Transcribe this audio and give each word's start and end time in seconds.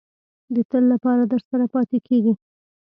د 0.53 0.55
تل 0.69 0.83
لپاره 0.93 1.23
درسره 1.33 1.65
پاتې 1.73 1.97
کېږي. 2.07 2.33